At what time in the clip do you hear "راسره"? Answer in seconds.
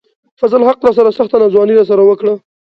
0.87-1.11, 1.77-2.01